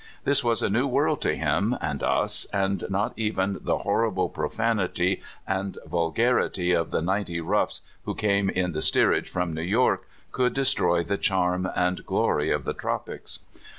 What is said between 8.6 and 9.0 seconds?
the